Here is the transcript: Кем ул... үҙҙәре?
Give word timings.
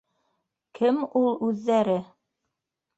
Кем 0.79 0.97
ул... 1.21 1.29
үҙҙәре? 1.51 2.03